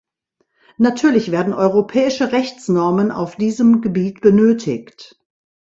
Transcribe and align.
Natürlich 0.79 1.29
werden 1.31 1.53
europäische 1.53 2.31
Rechtsnormen 2.31 3.11
auf 3.11 3.35
diesem 3.35 3.81
Gebiet 3.81 4.21
benötigt. 4.21 5.15